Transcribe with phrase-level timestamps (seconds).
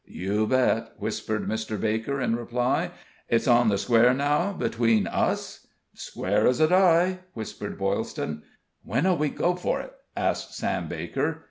[0.07, 1.79] "You bet," whispered Mr.
[1.79, 2.89] Baker, in reply.
[3.29, 8.41] "It's on the square now, between us?" "Square as a die," whispered Boylston.
[8.83, 11.39] "When'll we go for it?" asked Sam Baker.